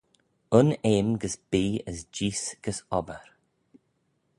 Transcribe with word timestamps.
Un 0.59 0.67
eam 0.91 1.07
gys 1.21 1.35
bee 1.49 1.73
as 1.89 1.99
jees 2.15 2.43
gys 2.63 2.79
obbyr 2.97 3.25